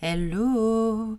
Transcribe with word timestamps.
Hello 0.00 1.18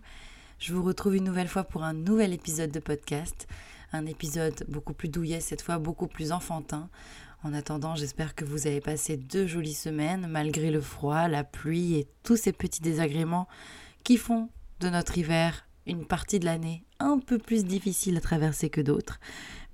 Je 0.58 0.72
vous 0.72 0.82
retrouve 0.82 1.14
une 1.14 1.24
nouvelle 1.24 1.48
fois 1.48 1.64
pour 1.64 1.82
un 1.82 1.92
nouvel 1.92 2.32
épisode 2.32 2.70
de 2.70 2.80
podcast. 2.80 3.46
Un 3.92 4.06
épisode 4.06 4.64
beaucoup 4.68 4.94
plus 4.94 5.10
douillet, 5.10 5.40
cette 5.40 5.60
fois 5.60 5.76
beaucoup 5.76 6.06
plus 6.06 6.32
enfantin. 6.32 6.88
En 7.44 7.52
attendant, 7.52 7.94
j'espère 7.94 8.34
que 8.34 8.46
vous 8.46 8.66
avez 8.66 8.80
passé 8.80 9.18
deux 9.18 9.46
jolies 9.46 9.74
semaines, 9.74 10.26
malgré 10.28 10.70
le 10.70 10.80
froid, 10.80 11.28
la 11.28 11.44
pluie 11.44 11.96
et 11.96 12.08
tous 12.22 12.36
ces 12.36 12.52
petits 12.52 12.80
désagréments 12.80 13.48
qui 14.02 14.16
font 14.16 14.48
de 14.80 14.88
notre 14.88 15.18
hiver 15.18 15.66
une 15.86 16.06
partie 16.06 16.38
de 16.38 16.46
l'année 16.46 16.82
un 17.00 17.18
peu 17.18 17.36
plus 17.36 17.66
difficile 17.66 18.16
à 18.16 18.22
traverser 18.22 18.70
que 18.70 18.80
d'autres. 18.80 19.20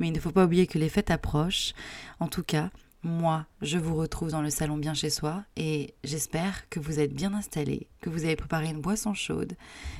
Mais 0.00 0.09
il 0.09 0.14
ne 0.14 0.20
faut 0.20 0.32
pas 0.32 0.46
oublier 0.46 0.66
que 0.66 0.79
les 0.79 0.88
fêtes 0.88 1.12
approchent. 1.12 1.75
En 2.18 2.27
tout 2.27 2.43
cas, 2.43 2.70
moi, 3.02 3.46
je 3.62 3.78
vous 3.78 3.94
retrouve 3.94 4.30
dans 4.30 4.42
le 4.42 4.50
salon 4.50 4.76
bien 4.76 4.94
chez 4.94 5.10
soi 5.10 5.45
et 5.56 5.95
j'espère 6.02 6.68
que 6.68 6.80
vous 6.80 6.98
êtes 6.98 7.12
bien 7.12 7.34
installés, 7.34 7.88
que 8.00 8.10
vous 8.10 8.24
avez 8.24 8.36
préparé 8.36 8.68
une 8.68 8.80
boisson 8.80 9.14
chaude 9.14 9.54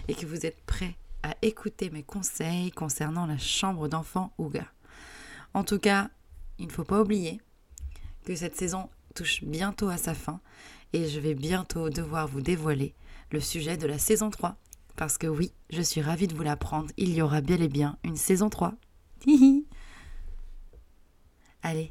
et 0.09 0.15
que 0.15 0.27
vous 0.27 0.45
êtes 0.45 0.61
prêts 0.65 0.97
à 1.23 1.37
écouter 1.43 1.91
mes 1.91 2.03
conseils 2.03 2.71
concernant 2.71 3.27
la 3.27 3.39
chambre 3.39 3.89
d'enfant 3.89 4.33
Ouga. 4.39 4.67
En 5.55 5.65
tout 5.65 5.79
cas, 5.79 6.11
il 6.59 6.67
ne 6.67 6.73
faut 6.73 6.85
pas 6.85 7.01
oublier 7.01 7.41
que 8.25 8.35
cette 8.35 8.57
saison 8.57 8.89
touche 9.15 9.45
bientôt 9.45 9.89
à 9.89 9.97
sa 9.97 10.15
fin 10.15 10.41
et 10.93 11.09
je 11.09 11.21
vais 11.21 11.35
bientôt 11.35 11.91
devoir 11.91 12.27
vous 12.27 12.41
dévoiler 12.41 12.95
le 13.31 13.41
sujet 13.41 13.77
de 13.77 13.87
la 13.87 13.99
saison 13.99 14.31
3. 14.31 14.57
Parce 14.97 15.19
que 15.19 15.27
oui, 15.27 15.53
je 15.71 15.83
suis 15.83 16.01
ravie 16.01 16.27
de 16.27 16.35
vous 16.35 16.43
l'apprendre, 16.43 16.91
il 16.97 17.15
y 17.15 17.23
aura 17.23 17.41
bel 17.41 17.63
et 17.63 17.69
bien 17.69 17.99
une 18.03 18.17
saison 18.17 18.49
3. 18.49 18.75
Allez, 21.63 21.91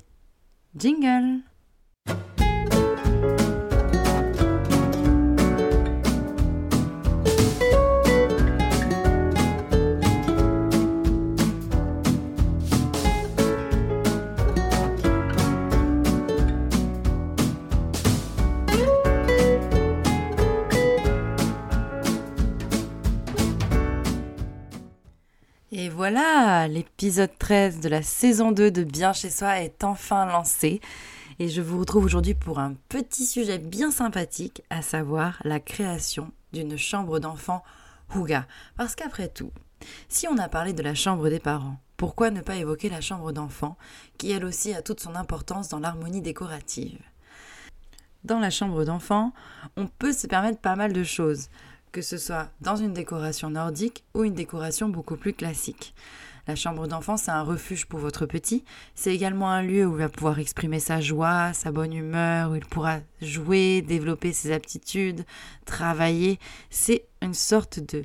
Jingle 0.78 1.44
voilà, 26.08 26.68
l'épisode 26.68 27.36
13 27.40 27.80
de 27.80 27.90
la 27.90 28.04
saison 28.04 28.52
2 28.52 28.70
de 28.70 28.84
Bien 28.84 29.12
chez 29.12 29.32
soi 29.32 29.62
est 29.62 29.84
enfin 29.84 30.28
lancé. 30.28 30.80
Et 31.40 31.50
je 31.50 31.64
vous 31.64 31.80
retrouve 31.80 32.06
aujourd'hui 32.06 32.36
pour 32.36 32.60
un 32.60 32.76
petit 32.90 33.26
sujet 33.26 33.58
bien 33.58 33.90
sympathique, 33.90 34.62
à 34.70 34.84
savoir 34.84 35.42
la 35.44 35.60
création 35.60 36.32
d'une 36.54 36.78
chambre 36.78 37.18
d'enfant 37.18 37.64
Huga. 38.14 38.46
Parce 38.78 38.94
qu'après 38.94 39.30
tout, 39.30 39.52
si 40.08 40.28
on 40.28 40.38
a 40.38 40.48
parlé 40.48 40.74
de 40.74 40.84
la 40.84 40.94
chambre 40.94 41.28
des 41.28 41.40
parents, 41.40 41.80
pourquoi 41.98 42.30
ne 42.30 42.42
pas 42.42 42.58
évoquer 42.58 42.90
la 42.90 43.02
chambre 43.02 43.32
d'enfant, 43.32 43.76
qui 44.20 44.30
elle 44.30 44.46
aussi 44.46 44.76
a 44.76 44.84
toute 44.84 45.00
son 45.00 45.16
importance 45.16 45.70
dans 45.70 45.80
l'harmonie 45.80 46.22
décorative? 46.22 47.00
Dans 48.24 48.40
la 48.40 48.52
chambre 48.52 48.86
d'enfant, 48.86 49.34
on 49.76 49.88
peut 49.88 50.14
se 50.14 50.28
permettre 50.28 50.60
pas 50.60 50.76
mal 50.76 50.94
de 50.94 51.04
choses 51.04 51.50
que 51.96 52.01
ce 52.01 52.18
soit 52.18 52.49
dans 52.60 52.76
une 52.76 52.91
décoration 52.91 53.49
nordique 53.49 54.04
ou 54.13 54.26
une 54.26 54.34
décoration 54.34 54.90
beaucoup 54.90 55.15
plus 55.15 55.32
classique. 55.32 55.96
La 56.46 56.54
chambre 56.54 56.87
d'enfant, 56.87 57.15
c'est 57.15 57.32
un 57.32 57.41
refuge 57.41 57.85
pour 57.85 58.02
votre 58.02 58.26
petit. 58.26 58.65
C'est 58.96 59.15
également 59.15 59.49
un 59.49 59.62
lieu 59.62 59.85
où 59.85 59.93
il 59.93 59.99
va 59.99 60.10
pouvoir 60.10 60.40
exprimer 60.40 60.82
sa 60.82 60.99
joie, 60.99 61.54
sa 61.54 61.71
bonne 61.71 61.93
humeur, 61.93 62.52
où 62.52 62.55
il 62.55 62.65
pourra 62.65 62.99
jouer, 63.21 63.82
développer 63.82 64.34
ses 64.34 64.52
aptitudes, 64.52 65.24
travailler. 65.63 66.38
C'est 66.69 67.06
une 67.22 67.34
sorte 67.34 67.79
de 67.79 68.03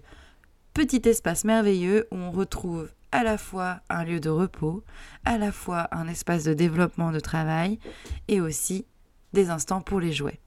petit 0.72 1.02
espace 1.06 1.42
merveilleux 1.42 2.06
où 2.12 2.16
on 2.16 2.30
retrouve 2.30 2.92
à 3.10 3.24
la 3.24 3.38
fois 3.38 3.80
un 3.88 4.04
lieu 4.04 4.20
de 4.20 4.30
repos, 4.30 4.84
à 5.24 5.36
la 5.36 5.50
fois 5.50 5.88
un 5.90 6.06
espace 6.06 6.44
de 6.44 6.54
développement 6.54 7.10
de 7.10 7.18
travail 7.18 7.80
et 8.28 8.40
aussi 8.40 8.86
des 9.32 9.50
instants 9.50 9.80
pour 9.80 9.98
les 9.98 10.12
jouets. 10.12 10.38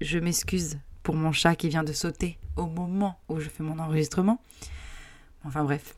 Je 0.00 0.18
m'excuse 0.18 0.78
pour 1.06 1.14
mon 1.14 1.30
chat 1.30 1.54
qui 1.54 1.68
vient 1.68 1.84
de 1.84 1.92
sauter 1.92 2.36
au 2.56 2.66
moment 2.66 3.20
où 3.28 3.38
je 3.38 3.48
fais 3.48 3.62
mon 3.62 3.78
enregistrement. 3.78 4.40
Enfin 5.44 5.62
bref. 5.62 5.94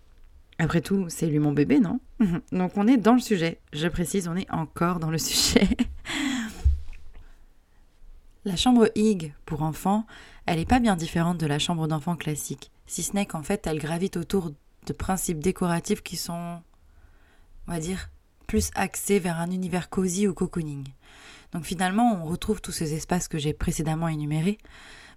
Après 0.59 0.83
tout, 0.83 1.07
c'est 1.09 1.25
lui 1.25 1.39
mon 1.39 1.53
bébé, 1.53 1.81
non? 1.81 1.99
Donc 2.53 2.77
on 2.77 2.87
est 2.87 2.99
dans 2.99 3.15
le 3.15 3.21
sujet. 3.21 3.59
Je 3.73 3.89
précise, 3.89 4.29
on 4.29 4.37
est 4.37 4.51
encore 4.51 4.99
dans 4.99 5.11
le 5.11 5.17
sujet. 5.29 5.67
la 8.45 8.55
chambre 8.57 8.91
Hig 8.97 9.33
pour 9.47 9.63
enfants, 9.63 10.05
elle 10.45 10.59
n'est 10.59 10.67
pas 10.67 10.79
bien 10.79 10.95
différente 10.95 11.39
de 11.39 11.47
la 11.47 11.59
chambre 11.59 11.89
d'enfant 11.89 12.15
classique, 12.15 12.71
si 12.87 13.03
ce 13.03 13.15
n'est 13.15 13.25
qu'en 13.25 13.43
fait 13.43 13.67
elle 13.67 13.79
gravite 13.79 14.19
autour 14.19 14.53
de 14.87 14.93
principes 14.93 15.41
décoratifs 15.41 16.03
qui 16.03 16.19
sont, 16.19 16.61
on 17.67 17.73
va 17.73 17.81
dire, 17.81 18.11
plus 18.47 18.71
axés 18.75 19.21
vers 19.21 19.39
un 19.39 19.51
univers 19.51 19.89
cosy 19.89 20.29
ou 20.29 20.35
cocooning. 20.35 20.87
Donc 21.53 21.65
finalement, 21.65 22.21
on 22.21 22.25
retrouve 22.25 22.61
tous 22.61 22.73
ces 22.73 22.95
espaces 22.95 23.29
que 23.29 23.39
j'ai 23.39 23.53
précédemment 23.53 24.09
énumérés, 24.09 24.59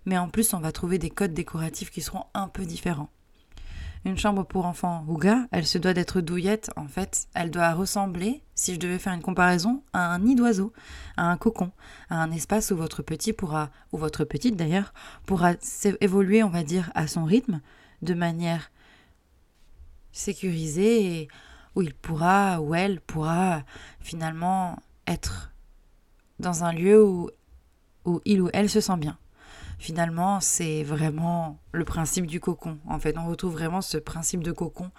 mais 0.05 0.17
en 0.17 0.29
plus, 0.29 0.53
on 0.53 0.59
va 0.59 0.71
trouver 0.71 0.97
des 0.97 1.09
codes 1.09 1.33
décoratifs 1.33 1.91
qui 1.91 2.01
seront 2.01 2.25
un 2.33 2.47
peu 2.47 2.65
différents. 2.65 3.09
Une 4.03 4.17
chambre 4.17 4.43
pour 4.43 4.65
enfants 4.65 5.05
Ouga, 5.07 5.45
elle 5.51 5.67
se 5.67 5.77
doit 5.77 5.93
d'être 5.93 6.21
douillette, 6.21 6.71
en 6.75 6.87
fait, 6.87 7.27
elle 7.35 7.51
doit 7.51 7.73
ressembler, 7.73 8.41
si 8.55 8.73
je 8.73 8.79
devais 8.79 8.97
faire 8.97 9.13
une 9.13 9.21
comparaison, 9.21 9.83
à 9.93 10.11
un 10.11 10.17
nid 10.17 10.33
d'oiseau, 10.33 10.73
à 11.17 11.29
un 11.29 11.37
cocon, 11.37 11.71
à 12.09 12.15
un 12.15 12.31
espace 12.31 12.71
où 12.71 12.77
votre 12.77 13.03
petit 13.03 13.31
pourra, 13.31 13.69
ou 13.91 13.97
votre 13.97 14.25
petite 14.25 14.55
d'ailleurs, 14.55 14.91
pourra 15.27 15.53
évoluer, 15.99 16.41
on 16.41 16.49
va 16.49 16.63
dire, 16.63 16.91
à 16.95 17.05
son 17.05 17.25
rythme, 17.25 17.61
de 18.01 18.15
manière 18.15 18.71
sécurisée, 20.11 21.27
où 21.75 21.83
il 21.83 21.93
pourra, 21.93 22.59
ou 22.59 22.73
elle 22.73 23.01
pourra 23.01 23.61
finalement 23.99 24.79
être 25.05 25.50
dans 26.41 26.63
un 26.63 26.73
lieu 26.73 27.03
où, 27.03 27.29
où 28.05 28.21
il 28.25 28.41
ou 28.41 28.49
elle 28.53 28.69
se 28.69 28.81
sent 28.81 28.97
bien. 28.97 29.17
Finalement, 29.79 30.39
c'est 30.41 30.83
vraiment 30.83 31.57
le 31.71 31.85
principe 31.85 32.27
du 32.27 32.39
cocon. 32.39 32.77
En 32.87 32.99
fait, 32.99 33.17
on 33.17 33.27
retrouve 33.27 33.53
vraiment 33.53 33.81
ce 33.81 33.97
principe 33.97 34.43
de 34.43 34.51
cocon 34.51 34.91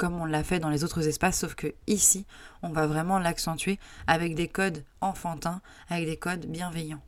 comme 0.00 0.18
on 0.18 0.24
l'a 0.24 0.42
fait 0.42 0.60
dans 0.60 0.70
les 0.70 0.82
autres 0.82 1.06
espaces, 1.06 1.40
sauf 1.40 1.54
que 1.54 1.74
ici, 1.86 2.24
on 2.62 2.70
va 2.70 2.86
vraiment 2.86 3.18
l'accentuer 3.18 3.78
avec 4.06 4.34
des 4.34 4.48
codes 4.48 4.82
enfantins, 5.02 5.60
avec 5.90 6.06
des 6.06 6.16
codes 6.16 6.46
bienveillants. 6.46 7.02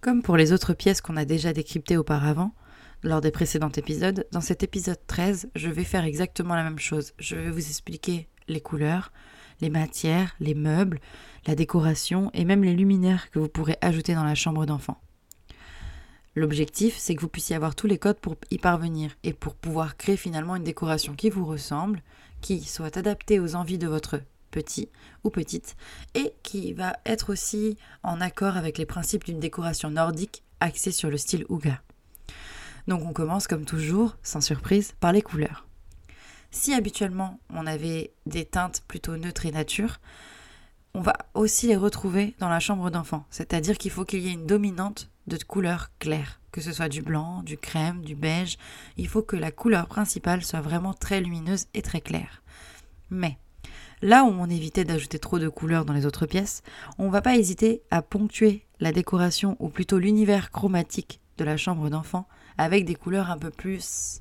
Comme 0.00 0.22
pour 0.22 0.36
les 0.36 0.52
autres 0.52 0.74
pièces 0.74 1.00
qu'on 1.00 1.16
a 1.16 1.24
déjà 1.24 1.52
décryptées 1.52 1.96
auparavant, 1.96 2.54
lors 3.02 3.20
des 3.20 3.32
précédents 3.32 3.72
épisodes, 3.76 4.28
dans 4.30 4.40
cet 4.40 4.62
épisode 4.62 5.00
13, 5.08 5.50
je 5.56 5.68
vais 5.68 5.82
faire 5.82 6.04
exactement 6.04 6.54
la 6.54 6.62
même 6.62 6.78
chose. 6.78 7.14
Je 7.18 7.34
vais 7.34 7.50
vous 7.50 7.66
expliquer 7.66 8.28
les 8.46 8.60
couleurs, 8.60 9.10
les 9.62 9.70
matières, 9.70 10.34
les 10.40 10.54
meubles, 10.54 11.00
la 11.46 11.54
décoration 11.54 12.30
et 12.34 12.44
même 12.44 12.62
les 12.62 12.74
luminaires 12.74 13.30
que 13.30 13.38
vous 13.38 13.48
pourrez 13.48 13.78
ajouter 13.80 14.14
dans 14.14 14.24
la 14.24 14.34
chambre 14.34 14.66
d'enfant. 14.66 15.00
L'objectif, 16.34 16.96
c'est 16.98 17.14
que 17.14 17.20
vous 17.20 17.28
puissiez 17.28 17.56
avoir 17.56 17.74
tous 17.74 17.86
les 17.86 17.98
codes 17.98 18.18
pour 18.18 18.36
y 18.50 18.58
parvenir 18.58 19.12
et 19.22 19.32
pour 19.32 19.54
pouvoir 19.54 19.96
créer 19.96 20.16
finalement 20.16 20.56
une 20.56 20.64
décoration 20.64 21.14
qui 21.14 21.30
vous 21.30 21.44
ressemble, 21.44 22.02
qui 22.40 22.62
soit 22.64 22.96
adaptée 22.96 23.38
aux 23.38 23.54
envies 23.54 23.78
de 23.78 23.86
votre 23.86 24.20
petit 24.50 24.88
ou 25.24 25.30
petite 25.30 25.76
et 26.14 26.32
qui 26.42 26.72
va 26.72 26.96
être 27.06 27.32
aussi 27.32 27.76
en 28.02 28.20
accord 28.20 28.56
avec 28.56 28.78
les 28.78 28.86
principes 28.86 29.24
d'une 29.24 29.40
décoration 29.40 29.90
nordique 29.90 30.42
axée 30.60 30.92
sur 30.92 31.10
le 31.10 31.16
style 31.16 31.46
Ouga. 31.48 31.80
Donc 32.88 33.02
on 33.06 33.12
commence 33.12 33.46
comme 33.46 33.64
toujours, 33.64 34.16
sans 34.22 34.40
surprise, 34.40 34.92
par 35.00 35.12
les 35.12 35.22
couleurs. 35.22 35.66
Si 36.54 36.74
habituellement 36.74 37.40
on 37.50 37.66
avait 37.66 38.12
des 38.26 38.44
teintes 38.44 38.82
plutôt 38.86 39.16
neutres 39.16 39.46
et 39.46 39.50
nature, 39.50 40.00
on 40.94 41.00
va 41.00 41.16
aussi 41.32 41.66
les 41.66 41.76
retrouver 41.76 42.34
dans 42.38 42.50
la 42.50 42.60
chambre 42.60 42.90
d'enfant. 42.90 43.24
C'est-à-dire 43.30 43.78
qu'il 43.78 43.90
faut 43.90 44.04
qu'il 44.04 44.20
y 44.20 44.28
ait 44.28 44.34
une 44.34 44.46
dominante 44.46 45.08
de 45.26 45.38
couleurs 45.38 45.90
claires, 45.98 46.40
que 46.52 46.60
ce 46.60 46.70
soit 46.70 46.90
du 46.90 47.00
blanc, 47.00 47.42
du 47.42 47.56
crème, 47.56 48.02
du 48.02 48.14
beige. 48.14 48.58
Il 48.98 49.08
faut 49.08 49.22
que 49.22 49.34
la 49.34 49.50
couleur 49.50 49.86
principale 49.86 50.44
soit 50.44 50.60
vraiment 50.60 50.92
très 50.92 51.22
lumineuse 51.22 51.66
et 51.72 51.80
très 51.80 52.02
claire. 52.02 52.42
Mais 53.10 53.38
là 54.02 54.24
où 54.24 54.28
on 54.28 54.50
évitait 54.50 54.84
d'ajouter 54.84 55.18
trop 55.18 55.38
de 55.38 55.48
couleurs 55.48 55.86
dans 55.86 55.94
les 55.94 56.04
autres 56.04 56.26
pièces, 56.26 56.62
on 56.98 57.06
ne 57.06 57.12
va 57.12 57.22
pas 57.22 57.36
hésiter 57.36 57.80
à 57.90 58.02
ponctuer 58.02 58.66
la 58.78 58.92
décoration 58.92 59.56
ou 59.58 59.70
plutôt 59.70 59.98
l'univers 59.98 60.50
chromatique 60.50 61.20
de 61.38 61.44
la 61.44 61.56
chambre 61.56 61.88
d'enfant 61.88 62.28
avec 62.58 62.84
des 62.84 62.94
couleurs 62.94 63.30
un 63.30 63.38
peu 63.38 63.50
plus 63.50 64.20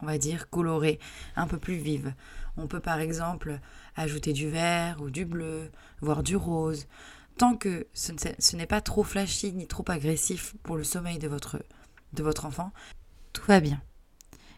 on 0.00 0.06
va 0.06 0.18
dire, 0.18 0.50
colorées, 0.50 0.98
un 1.36 1.46
peu 1.46 1.58
plus 1.58 1.76
vives. 1.76 2.14
On 2.56 2.66
peut 2.66 2.80
par 2.80 3.00
exemple 3.00 3.60
ajouter 3.96 4.32
du 4.32 4.48
vert 4.48 5.00
ou 5.00 5.10
du 5.10 5.24
bleu, 5.24 5.70
voire 6.00 6.22
du 6.22 6.36
rose, 6.36 6.86
tant 7.36 7.56
que 7.56 7.86
ce 7.94 8.56
n'est 8.56 8.66
pas 8.66 8.80
trop 8.80 9.04
flashy 9.04 9.52
ni 9.52 9.66
trop 9.66 9.84
agressif 9.88 10.54
pour 10.62 10.76
le 10.76 10.84
sommeil 10.84 11.18
de 11.18 11.28
votre, 11.28 11.62
de 12.12 12.22
votre 12.22 12.46
enfant, 12.46 12.72
tout 13.32 13.44
va 13.46 13.60
bien. 13.60 13.80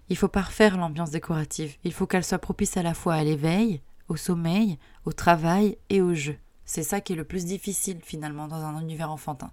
Il 0.09 0.17
faut 0.17 0.29
parfaire 0.29 0.77
l'ambiance 0.77 1.11
décorative, 1.11 1.77
il 1.85 1.93
faut 1.93 2.07
qu'elle 2.07 2.25
soit 2.25 2.39
propice 2.39 2.77
à 2.77 2.83
la 2.83 2.95
fois 2.95 3.15
à 3.15 3.23
l'éveil, 3.23 3.81
au 4.09 4.17
sommeil, 4.17 4.79
au 5.05 5.13
travail 5.13 5.79
et 5.89 6.01
au 6.01 6.15
jeu. 6.15 6.37
C'est 6.65 6.83
ça 6.83 7.01
qui 7.01 7.13
est 7.13 7.17
le 7.17 7.25
plus 7.25 7.45
difficile 7.45 7.99
finalement 8.03 8.49
dans 8.49 8.65
un 8.65 8.81
univers 8.81 9.11
enfantin. 9.11 9.53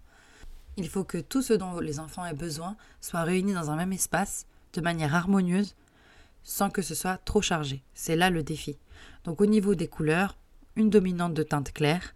Il 0.77 0.87
faut 0.87 1.03
que 1.03 1.17
tout 1.17 1.41
ce 1.41 1.53
dont 1.53 1.79
les 1.79 1.99
enfants 1.99 2.25
aient 2.25 2.33
besoin 2.33 2.75
soit 3.01 3.23
réuni 3.23 3.53
dans 3.53 3.71
un 3.71 3.75
même 3.75 3.93
espace, 3.93 4.45
de 4.77 4.81
manière 4.81 5.15
harmonieuse, 5.15 5.75
sans 6.43 6.69
que 6.69 6.83
ce 6.83 6.93
soit 6.93 7.17
trop 7.17 7.41
chargé. 7.41 7.83
C'est 7.95 8.15
là 8.15 8.29
le 8.29 8.43
défi. 8.43 8.77
Donc 9.23 9.41
au 9.41 9.47
niveau 9.47 9.73
des 9.73 9.87
couleurs, 9.87 10.37
une 10.75 10.91
dominante 10.91 11.33
de 11.33 11.41
teinte 11.41 11.73
claire. 11.73 12.15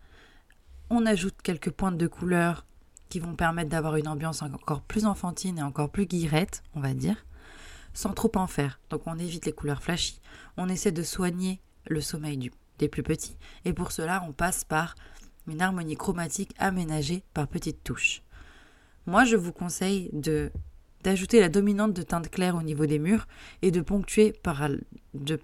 On 0.92 1.08
ajoute 1.08 1.42
quelques 1.42 1.72
pointes 1.72 1.98
de 1.98 2.06
couleurs 2.08 2.66
qui 3.10 3.20
vont 3.20 3.36
permettre 3.36 3.70
d'avoir 3.70 3.96
une 3.96 4.08
ambiance 4.08 4.44
encore 4.44 4.82
plus 4.82 5.06
enfantine 5.06 5.58
et 5.58 5.64
encore 5.64 5.90
plus 5.90 6.06
guirette, 6.06 6.62
on 6.76 6.82
va 6.82 6.94
dire, 6.94 7.26
sans 7.94 8.14
trop 8.14 8.32
en 8.36 8.46
faire. 8.46 8.80
Donc 8.92 9.02
on 9.08 9.18
évite 9.18 9.48
les 9.48 9.54
couleurs 9.54 9.82
flashy. 9.82 10.22
On 10.56 10.70
essaie 10.70 10.92
de 10.92 11.04
soigner 11.04 11.60
le 11.88 12.00
sommeil 12.00 12.38
du, 12.38 12.52
des 12.78 12.88
plus 12.88 13.04
petits. 13.04 13.38
Et 13.66 13.74
pour 13.74 13.92
cela, 13.92 14.24
on 14.28 14.34
passe 14.34 14.64
par 14.64 14.94
une 15.48 15.64
harmonie 15.64 15.98
chromatique 15.98 16.54
aménagée 16.60 17.24
par 17.34 17.48
petites 17.48 17.84
touches. 17.84 18.22
Moi, 19.08 19.26
je 19.26 19.36
vous 19.36 19.52
conseille 19.52 20.12
de 20.14 20.52
d'ajouter 21.04 21.40
la 21.40 21.50
dominante 21.50 21.94
de 21.94 22.02
teinte 22.02 22.30
claire 22.30 22.56
au 22.56 22.62
niveau 22.62 22.86
des 22.86 23.00
murs 23.00 23.28
et 23.62 23.72
de 23.72 23.82
ponctuer 23.82 24.32
par 24.32 24.70
de, 25.14 25.40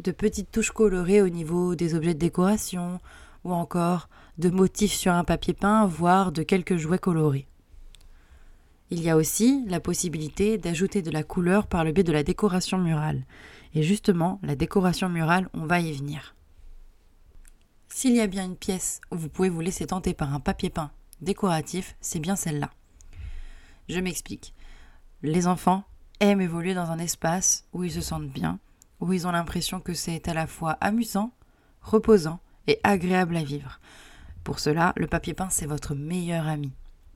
de 0.00 0.10
petites 0.10 0.50
touches 0.50 0.70
colorées 0.70 1.22
au 1.22 1.28
niveau 1.28 1.74
des 1.74 1.94
objets 1.94 2.14
de 2.14 2.18
décoration 2.18 3.00
ou 3.44 3.52
encore 3.52 4.08
de 4.38 4.50
motifs 4.50 4.92
sur 4.92 5.12
un 5.12 5.24
papier 5.24 5.54
peint, 5.54 5.86
voire 5.86 6.32
de 6.32 6.42
quelques 6.42 6.76
jouets 6.76 6.98
colorés. 6.98 7.46
Il 8.90 9.02
y 9.02 9.10
a 9.10 9.16
aussi 9.16 9.64
la 9.66 9.80
possibilité 9.80 10.58
d'ajouter 10.58 11.02
de 11.02 11.10
la 11.10 11.24
couleur 11.24 11.66
par 11.66 11.84
le 11.84 11.92
biais 11.92 12.04
de 12.04 12.12
la 12.12 12.22
décoration 12.22 12.78
murale. 12.78 13.24
Et 13.74 13.82
justement, 13.82 14.38
la 14.42 14.54
décoration 14.54 15.08
murale, 15.08 15.48
on 15.54 15.66
va 15.66 15.80
y 15.80 15.92
venir. 15.92 16.36
S'il 17.88 18.14
y 18.14 18.20
a 18.20 18.26
bien 18.26 18.44
une 18.44 18.56
pièce 18.56 19.00
où 19.10 19.16
vous 19.16 19.28
pouvez 19.28 19.48
vous 19.48 19.60
laisser 19.60 19.86
tenter 19.86 20.14
par 20.14 20.32
un 20.34 20.40
papier 20.40 20.70
peint 20.70 20.90
décoratif, 21.20 21.96
c'est 22.00 22.20
bien 22.20 22.36
celle-là. 22.36 22.70
Je 23.88 24.00
m'explique. 24.00 24.52
Les 25.22 25.46
enfants 25.46 25.84
aiment 26.20 26.42
évoluer 26.42 26.74
dans 26.74 26.90
un 26.90 26.98
espace 26.98 27.64
où 27.72 27.84
ils 27.84 27.92
se 27.92 28.02
sentent 28.02 28.28
bien, 28.28 28.58
où 29.00 29.12
ils 29.14 29.26
ont 29.26 29.32
l'impression 29.32 29.80
que 29.80 29.94
c'est 29.94 30.28
à 30.28 30.34
la 30.34 30.46
fois 30.46 30.72
amusant, 30.82 31.32
reposant 31.80 32.38
et 32.66 32.78
agréable 32.84 33.36
à 33.36 33.42
vivre. 33.42 33.80
Pour 34.44 34.58
cela, 34.58 34.92
le 34.96 35.06
papier 35.06 35.32
peint, 35.32 35.48
c'est 35.48 35.64
votre 35.64 35.94
meilleur 35.94 36.46
ami. 36.46 36.70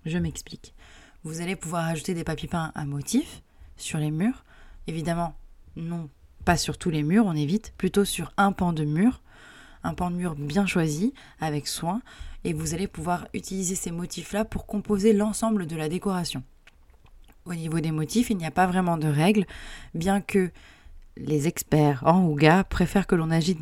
Je 0.06 0.17
m'explique. 0.17 0.75
Vous 1.25 1.43
allez 1.43 1.56
pouvoir 1.56 1.85
ajouter 1.87 2.14
des 2.14 2.25
papiers 2.25 2.49
peints 2.49 2.73
à 2.75 2.87
motifs 2.87 3.43
sur 3.76 3.99
les 3.99 4.11
murs. 4.11 4.44
Évidemment, 4.87 5.35
non, 5.76 6.08
pas 6.47 6.56
sur 6.56 6.79
tous 6.79 6.91
les 6.91 7.02
murs, 7.02 7.26
on 7.26 7.37
évite, 7.37 7.75
plutôt 7.76 8.06
sur 8.06 8.32
un 8.38 8.52
pan 8.52 8.73
de 8.73 8.85
mur, 8.85 9.20
un 9.85 9.93
pan 9.93 10.11
de 10.11 10.17
mur 10.17 10.37
bien 10.37 10.67
choisi, 10.67 11.12
avec 11.38 11.69
soin, 11.69 12.00
et 12.44 12.55
vous 12.55 12.73
allez 12.73 12.87
pouvoir 12.87 13.29
utiliser 13.35 13.75
ces 13.75 13.91
motifs-là 13.91 14.47
pour 14.47 14.67
composer 14.67 15.12
l'ensemble 15.12 15.67
de 15.67 15.76
la 15.76 15.91
décoration. 15.91 16.43
Au 17.50 17.55
niveau 17.55 17.81
des 17.81 17.91
motifs, 17.91 18.31
il 18.31 18.37
n'y 18.37 18.47
a 18.47 18.52
pas 18.52 18.69
vraiment 18.69 18.97
de 18.97 19.08
règles, 19.08 19.44
bien 19.93 20.20
que 20.20 20.52
les 21.17 21.49
experts 21.49 22.05
en 22.06 22.25
Ouga 22.25 22.62
préfèrent 22.62 23.08
que 23.08 23.17
l'on 23.17 23.32
ajoute 23.32 23.58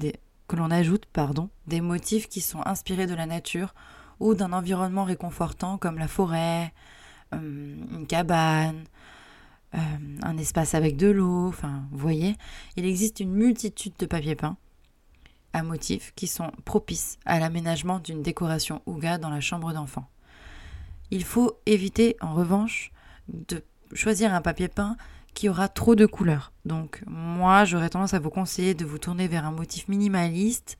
des 1.66 1.80
motifs 1.80 2.28
qui 2.28 2.42
sont 2.42 2.60
inspirés 2.66 3.06
de 3.06 3.14
la 3.14 3.24
nature 3.24 3.74
ou 4.20 4.34
d'un 4.34 4.52
environnement 4.52 5.04
réconfortant 5.04 5.78
comme 5.78 5.98
la 5.98 6.06
forêt, 6.06 6.74
euh, 7.32 7.76
une 7.92 8.06
cabane, 8.06 8.84
euh, 9.74 9.78
un 10.22 10.36
espace 10.36 10.74
avec 10.74 10.98
de 10.98 11.06
l'eau, 11.06 11.48
enfin, 11.48 11.86
vous 11.90 11.98
voyez, 11.98 12.36
il 12.76 12.84
existe 12.84 13.20
une 13.20 13.32
multitude 13.32 13.94
de 13.98 14.04
papiers 14.04 14.36
peints 14.36 14.58
à 15.54 15.62
motifs 15.62 16.12
qui 16.14 16.26
sont 16.26 16.52
propices 16.66 17.18
à 17.24 17.38
l'aménagement 17.38 18.00
d'une 18.00 18.22
décoration 18.22 18.82
Ouga 18.84 19.16
dans 19.16 19.30
la 19.30 19.40
chambre 19.40 19.72
d'enfant. 19.72 20.10
Il 21.10 21.24
faut 21.24 21.58
éviter 21.64 22.18
en 22.20 22.34
revanche 22.34 22.92
de 23.28 23.62
choisir 23.92 24.34
un 24.34 24.40
papier 24.40 24.68
peint 24.68 24.96
qui 25.34 25.48
aura 25.48 25.68
trop 25.68 25.94
de 25.94 26.06
couleurs. 26.06 26.52
Donc 26.64 27.02
moi, 27.06 27.64
j'aurais 27.64 27.90
tendance 27.90 28.14
à 28.14 28.18
vous 28.18 28.30
conseiller 28.30 28.74
de 28.74 28.84
vous 28.84 28.98
tourner 28.98 29.28
vers 29.28 29.44
un 29.44 29.52
motif 29.52 29.88
minimaliste, 29.88 30.78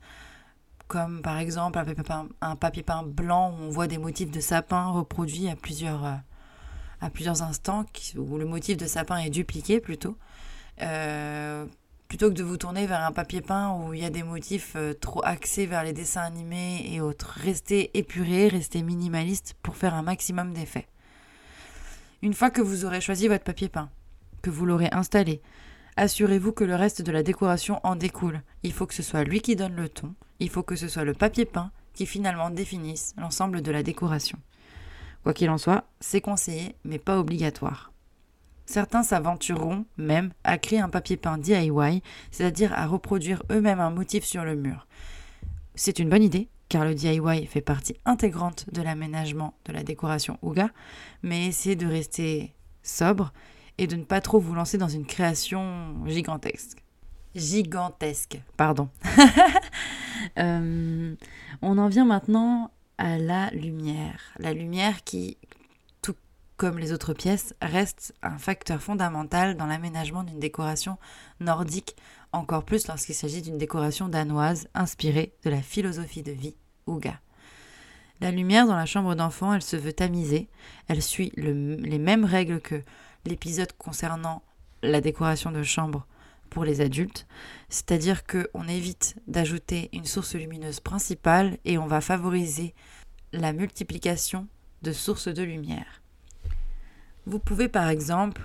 comme 0.87 1.21
par 1.21 1.37
exemple 1.37 1.79
un 2.41 2.55
papier 2.55 2.83
peint, 2.83 3.03
blanc 3.03 3.51
où 3.51 3.63
on 3.63 3.69
voit 3.69 3.87
des 3.87 3.97
motifs 3.97 4.31
de 4.31 4.39
sapin 4.39 4.89
reproduits 4.89 5.49
à 5.49 5.55
plusieurs, 5.55 6.05
euh, 6.05 6.15
à 6.99 7.09
plusieurs 7.09 7.41
instants, 7.43 7.85
où 8.17 8.37
le 8.37 8.45
motif 8.45 8.75
de 8.75 8.85
sapin 8.85 9.17
est 9.17 9.29
dupliqué 9.29 9.79
plutôt. 9.79 10.17
Euh, 10.81 11.65
plutôt 12.09 12.29
que 12.29 12.33
de 12.33 12.43
vous 12.43 12.57
tourner 12.57 12.87
vers 12.87 13.01
un 13.01 13.11
papier 13.11 13.39
peint 13.39 13.71
où 13.75 13.93
il 13.93 14.01
y 14.01 14.05
a 14.05 14.09
des 14.09 14.23
motifs 14.23 14.73
euh, 14.75 14.93
trop 14.93 15.23
axés 15.23 15.67
vers 15.67 15.83
les 15.83 15.93
dessins 15.93 16.23
animés 16.23 16.83
et 16.91 17.01
autres. 17.01 17.37
Restez 17.39 17.97
épuré, 17.97 18.47
restez 18.47 18.81
minimaliste 18.81 19.55
pour 19.61 19.77
faire 19.77 19.93
un 19.93 20.01
maximum 20.01 20.53
d'effets. 20.53 20.87
Une 22.21 22.33
fois 22.33 22.49
que 22.49 22.61
vous 22.61 22.83
aurez 22.83 22.99
choisi 22.99 23.29
votre 23.29 23.45
papier 23.45 23.69
peint, 23.69 23.89
que 24.41 24.49
vous 24.49 24.65
l'aurez 24.65 24.89
installé, 24.91 25.41
assurez-vous 25.95 26.51
que 26.51 26.65
le 26.65 26.75
reste 26.75 27.01
de 27.01 27.13
la 27.13 27.23
décoration 27.23 27.79
en 27.83 27.95
découle. 27.95 28.41
Il 28.63 28.73
faut 28.73 28.85
que 28.85 28.93
ce 28.93 29.03
soit 29.03 29.23
lui 29.23 29.39
qui 29.39 29.55
donne 29.55 29.75
le 29.75 29.87
ton, 29.87 30.13
il 30.39 30.49
faut 30.49 30.63
que 30.63 30.75
ce 30.75 30.89
soit 30.89 31.05
le 31.05 31.13
papier 31.13 31.45
peint 31.45 31.71
qui 31.93 32.05
finalement 32.05 32.49
définisse 32.49 33.13
l'ensemble 33.17 33.61
de 33.61 33.71
la 33.71 33.83
décoration. 33.83 34.37
Quoi 35.23 35.33
qu'il 35.33 35.49
en 35.49 35.57
soit, 35.57 35.85
c'est 36.01 36.19
conseillé 36.19 36.75
mais 36.83 36.99
pas 36.99 37.17
obligatoire. 37.17 37.93
Certains 38.65 39.03
s'aventureront 39.03 39.85
même 39.95 40.33
à 40.43 40.57
créer 40.57 40.79
un 40.79 40.89
papier 40.89 41.15
peint 41.15 41.37
DIY, 41.37 42.03
c'est-à-dire 42.31 42.73
à 42.73 42.85
reproduire 42.85 43.43
eux-mêmes 43.49 43.79
un 43.79 43.91
motif 43.91 44.25
sur 44.25 44.43
le 44.43 44.55
mur. 44.55 44.87
C'est 45.73 45.99
une 45.99 46.09
bonne 46.09 46.23
idée, 46.23 46.49
car 46.69 46.85
le 46.85 46.93
DIY 46.93 47.47
fait 47.47 47.61
partie 47.61 47.95
intégrante 48.05 48.71
de 48.71 48.81
l'aménagement 48.81 49.55
de 49.65 49.73
la 49.73 49.83
décoration 49.83 50.37
Ouga, 50.41 50.69
mais 51.23 51.47
essayez 51.47 51.75
de 51.75 51.87
rester 51.87 52.53
sobre 52.83 53.33
et 53.79 53.87
de 53.87 53.95
ne 53.95 54.03
pas 54.03 54.21
trop 54.21 54.39
vous 54.39 54.53
lancer 54.53 54.77
dans 54.77 54.87
une 54.87 55.05
création 55.05 56.05
gigantesque. 56.05 56.83
Gigantesque, 57.35 58.39
pardon. 58.55 58.89
Euh, 60.37 61.15
on 61.61 61.77
en 61.77 61.87
vient 61.87 62.05
maintenant 62.05 62.71
à 62.97 63.17
la 63.17 63.49
lumière. 63.51 64.33
La 64.37 64.53
lumière 64.53 65.03
qui, 65.05 65.37
comme 66.59 66.77
les 66.77 66.91
autres 66.91 67.13
pièces, 67.13 67.55
reste 67.61 68.13
un 68.21 68.37
facteur 68.37 68.81
fondamental 68.81 69.55
dans 69.55 69.65
l'aménagement 69.65 70.23
d'une 70.23 70.41
décoration 70.41 70.97
nordique 71.39 71.95
encore 72.33 72.65
plus 72.65 72.85
lorsqu'il 72.87 73.15
s'agit 73.15 73.41
d'une 73.41 73.57
décoration 73.57 74.09
danoise 74.09 74.67
inspirée 74.73 75.33
de 75.45 75.49
la 75.49 75.61
philosophie 75.61 76.21
de 76.21 76.33
vie 76.33 76.57
Ouga. 76.85 77.21
La 78.19 78.31
lumière 78.31 78.67
dans 78.67 78.75
la 78.75 78.85
chambre 78.85 79.15
d'enfant, 79.15 79.53
elle 79.53 79.61
se 79.61 79.77
veut 79.77 79.93
tamisée, 79.93 80.49
elle 80.89 81.01
suit 81.01 81.31
les 81.37 81.97
mêmes 81.97 82.25
règles 82.25 82.59
que 82.59 82.83
l'épisode 83.25 83.71
concernant 83.77 84.43
la 84.83 84.99
décoration 84.99 85.53
de 85.53 85.63
chambre 85.63 86.05
pour 86.49 86.65
les 86.65 86.81
adultes, 86.81 87.25
c'est-à-dire 87.69 88.23
qu'on 88.25 88.67
évite 88.67 89.15
d'ajouter 89.27 89.89
une 89.93 90.05
source 90.05 90.35
lumineuse 90.35 90.81
principale 90.81 91.57
et 91.63 91.77
on 91.77 91.87
va 91.87 92.01
favoriser 92.01 92.75
la 93.31 93.53
multiplication 93.53 94.49
de 94.81 94.91
sources 94.91 95.29
de 95.29 95.43
lumière. 95.43 95.98
Vous 97.29 97.37
pouvez 97.37 97.67
par 97.67 97.89
exemple 97.89 98.41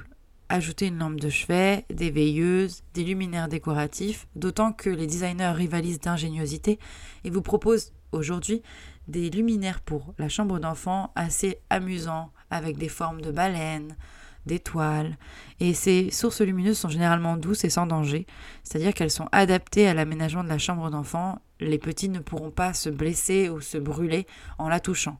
ajouter 0.50 0.88
une 0.88 0.98
lampe 0.98 1.18
de 1.18 1.30
chevet, 1.30 1.86
des 1.88 2.10
veilleuses, 2.10 2.82
des 2.92 3.02
luminaires 3.02 3.48
décoratifs, 3.48 4.26
d'autant 4.36 4.74
que 4.74 4.90
les 4.90 5.06
designers 5.06 5.54
rivalisent 5.54 6.00
d'ingéniosité 6.00 6.78
et 7.24 7.30
vous 7.30 7.40
proposent 7.40 7.94
aujourd'hui 8.12 8.60
des 9.08 9.30
luminaires 9.30 9.80
pour 9.80 10.12
la 10.18 10.28
chambre 10.28 10.58
d'enfant 10.58 11.12
assez 11.16 11.60
amusants, 11.70 12.30
avec 12.50 12.76
des 12.76 12.90
formes 12.90 13.22
de 13.22 13.30
baleines, 13.32 13.96
d'étoiles, 14.44 15.16
et 15.60 15.72
ces 15.72 16.10
sources 16.10 16.42
lumineuses 16.42 16.76
sont 16.76 16.90
généralement 16.90 17.38
douces 17.38 17.64
et 17.64 17.70
sans 17.70 17.86
danger, 17.86 18.26
c'est-à-dire 18.64 18.92
qu'elles 18.92 19.10
sont 19.10 19.30
adaptées 19.32 19.88
à 19.88 19.94
l'aménagement 19.94 20.44
de 20.44 20.50
la 20.50 20.58
chambre 20.58 20.90
d'enfant. 20.90 21.38
Les 21.58 21.78
petits 21.78 22.10
ne 22.10 22.18
pourront 22.18 22.50
pas 22.50 22.74
se 22.74 22.90
blesser 22.90 23.48
ou 23.48 23.62
se 23.62 23.78
brûler 23.78 24.26
en 24.58 24.68
la 24.68 24.78
touchant. 24.78 25.18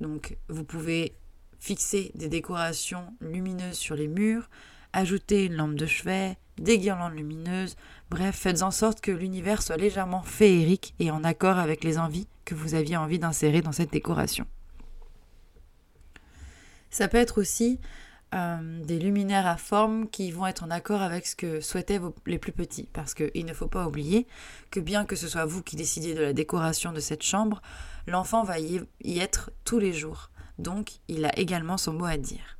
Donc 0.00 0.36
vous 0.48 0.62
pouvez 0.62 1.14
fixer 1.60 2.10
des 2.14 2.28
décorations 2.28 3.14
lumineuses 3.20 3.76
sur 3.76 3.94
les 3.94 4.08
murs, 4.08 4.48
ajouter 4.92 5.44
une 5.44 5.54
lampe 5.54 5.74
de 5.74 5.86
chevet, 5.86 6.36
des 6.58 6.78
guirlandes 6.78 7.14
lumineuses, 7.14 7.76
bref, 8.10 8.36
faites 8.36 8.62
en 8.62 8.70
sorte 8.70 9.00
que 9.00 9.12
l'univers 9.12 9.62
soit 9.62 9.76
légèrement 9.76 10.22
féerique 10.22 10.94
et 10.98 11.10
en 11.10 11.22
accord 11.22 11.58
avec 11.58 11.84
les 11.84 11.98
envies 11.98 12.26
que 12.44 12.54
vous 12.54 12.74
aviez 12.74 12.96
envie 12.96 13.18
d'insérer 13.18 13.60
dans 13.60 13.72
cette 13.72 13.92
décoration. 13.92 14.46
Ça 16.90 17.06
peut 17.06 17.18
être 17.18 17.38
aussi 17.38 17.78
euh, 18.34 18.84
des 18.84 18.98
luminaires 18.98 19.46
à 19.46 19.56
forme 19.56 20.08
qui 20.08 20.32
vont 20.32 20.46
être 20.46 20.64
en 20.64 20.70
accord 20.70 21.02
avec 21.02 21.26
ce 21.26 21.36
que 21.36 21.60
souhaitaient 21.60 22.00
les 22.26 22.38
plus 22.38 22.52
petits. 22.52 22.88
Parce 22.92 23.14
qu'il 23.14 23.44
ne 23.44 23.54
faut 23.54 23.68
pas 23.68 23.86
oublier 23.86 24.26
que 24.70 24.80
bien 24.80 25.04
que 25.04 25.14
ce 25.14 25.28
soit 25.28 25.44
vous 25.44 25.62
qui 25.62 25.76
décidiez 25.76 26.14
de 26.14 26.22
la 26.22 26.32
décoration 26.32 26.92
de 26.92 27.00
cette 27.00 27.22
chambre, 27.22 27.62
l'enfant 28.06 28.42
va 28.42 28.58
y 28.58 28.80
être 29.04 29.50
tous 29.64 29.78
les 29.78 29.92
jours 29.92 30.30
donc 30.60 30.92
il 31.08 31.24
a 31.24 31.38
également 31.38 31.76
son 31.76 31.92
mot 31.92 32.04
à 32.04 32.16
dire. 32.16 32.58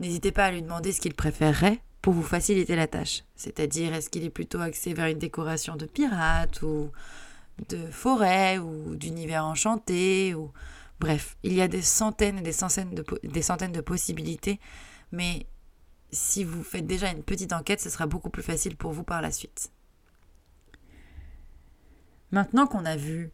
N'hésitez 0.00 0.32
pas 0.32 0.46
à 0.46 0.50
lui 0.50 0.62
demander 0.62 0.92
ce 0.92 1.00
qu'il 1.00 1.14
préférerait 1.14 1.80
pour 2.02 2.12
vous 2.12 2.22
faciliter 2.22 2.76
la 2.76 2.86
tâche. 2.86 3.24
C'est-à-dire, 3.36 3.94
est-ce 3.94 4.10
qu'il 4.10 4.24
est 4.24 4.30
plutôt 4.30 4.60
axé 4.60 4.92
vers 4.92 5.06
une 5.06 5.18
décoration 5.18 5.76
de 5.76 5.86
pirate 5.86 6.62
ou 6.62 6.90
de 7.68 7.86
forêt 7.90 8.58
ou 8.58 8.96
d'univers 8.96 9.44
enchanté 9.44 10.34
Bref, 11.00 11.36
il 11.42 11.54
y 11.54 11.62
a 11.62 11.68
des 11.68 11.82
centaines 11.82 12.38
et 12.38 12.42
des 12.42 12.52
centaines 12.52 12.94
de, 12.94 13.04
des 13.24 13.42
centaines 13.42 13.72
de 13.72 13.80
possibilités, 13.80 14.60
mais 15.12 15.46
si 16.10 16.44
vous 16.44 16.62
faites 16.62 16.86
déjà 16.86 17.10
une 17.10 17.22
petite 17.22 17.52
enquête, 17.52 17.80
ce 17.80 17.90
sera 17.90 18.06
beaucoup 18.06 18.30
plus 18.30 18.42
facile 18.42 18.76
pour 18.76 18.92
vous 18.92 19.04
par 19.04 19.20
la 19.20 19.32
suite. 19.32 19.72
Maintenant 22.30 22.66
qu'on 22.66 22.84
a 22.84 22.96
vu 22.96 23.30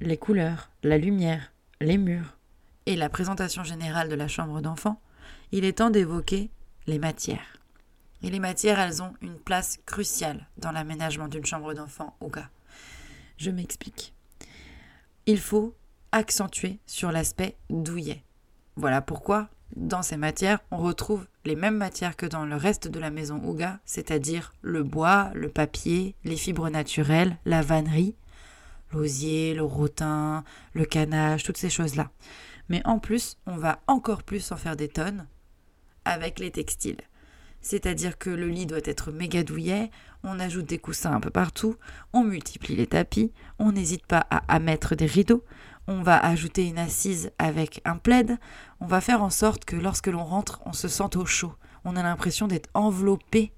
les 0.00 0.16
couleurs, 0.16 0.70
la 0.82 0.98
lumière, 0.98 1.52
les 1.80 1.98
murs 1.98 2.38
et 2.86 2.96
la 2.96 3.08
présentation 3.08 3.64
générale 3.64 4.08
de 4.08 4.14
la 4.14 4.28
chambre 4.28 4.60
d'enfant, 4.60 5.00
il 5.52 5.64
est 5.64 5.78
temps 5.78 5.90
d'évoquer 5.90 6.50
les 6.86 6.98
matières. 6.98 7.58
Et 8.22 8.30
les 8.30 8.40
matières, 8.40 8.78
elles 8.78 9.02
ont 9.02 9.14
une 9.20 9.38
place 9.38 9.78
cruciale 9.86 10.46
dans 10.56 10.72
l'aménagement 10.72 11.28
d'une 11.28 11.44
chambre 11.44 11.74
d'enfant 11.74 12.16
au. 12.20 12.30
Je 13.36 13.50
m'explique. 13.50 14.14
Il 15.26 15.40
faut 15.40 15.74
accentuer 16.12 16.78
sur 16.86 17.10
l'aspect 17.10 17.56
douillet. 17.70 18.22
Voilà 18.76 19.00
pourquoi, 19.00 19.48
dans 19.76 20.02
ces 20.02 20.16
matières, 20.16 20.60
on 20.70 20.78
retrouve 20.78 21.26
les 21.44 21.56
mêmes 21.56 21.76
matières 21.76 22.16
que 22.16 22.26
dans 22.26 22.44
le 22.44 22.56
reste 22.56 22.88
de 22.88 23.00
la 23.00 23.10
maison 23.10 23.40
Ouga, 23.44 23.80
c'est-à-dire 23.84 24.52
le 24.62 24.82
bois, 24.82 25.30
le 25.34 25.48
papier, 25.48 26.14
les 26.24 26.36
fibres 26.36 26.68
naturelles, 26.68 27.36
la 27.44 27.62
vannerie, 27.62 28.14
l'osier, 28.92 29.54
le 29.54 29.64
rotin, 29.64 30.44
le 30.74 30.84
canage, 30.84 31.42
toutes 31.42 31.56
ces 31.56 31.70
choses-là. 31.70 32.10
Mais 32.68 32.82
en 32.86 32.98
plus, 32.98 33.36
on 33.46 33.56
va 33.56 33.80
encore 33.86 34.22
plus 34.22 34.52
en 34.52 34.56
faire 34.56 34.76
des 34.76 34.88
tonnes 34.88 35.26
avec 36.04 36.38
les 36.38 36.50
textiles. 36.50 37.00
C'est-à-dire 37.60 38.18
que 38.18 38.30
le 38.30 38.48
lit 38.48 38.66
doit 38.66 38.80
être 38.84 39.12
méga 39.12 39.44
douillet, 39.44 39.90
on 40.24 40.40
ajoute 40.40 40.66
des 40.66 40.78
coussins 40.78 41.12
un 41.12 41.20
peu 41.20 41.30
partout, 41.30 41.76
on 42.12 42.24
multiplie 42.24 42.74
les 42.74 42.88
tapis, 42.88 43.32
on 43.60 43.72
n'hésite 43.72 44.04
pas 44.04 44.26
à, 44.30 44.58
mettre 44.58 44.96
des 44.96 45.06
rideaux, 45.06 45.44
on 45.86 46.02
va 46.02 46.18
ajouter 46.18 46.66
une 46.66 46.78
assise 46.78 47.30
avec 47.38 47.80
un 47.84 47.96
plaid, 47.96 48.38
on 48.80 48.86
va 48.86 49.00
faire 49.00 49.22
en 49.22 49.30
sorte 49.30 49.64
que 49.64 49.76
lorsque 49.76 50.08
l'on 50.08 50.24
rentre, 50.24 50.60
on 50.66 50.72
se 50.72 50.88
sente 50.88 51.16
au 51.16 51.24
chaud, 51.24 51.54
on 51.84 51.94
a 51.94 52.02
l'impression 52.02 52.48
d'être 52.48 52.68
enveloppé 52.74 53.52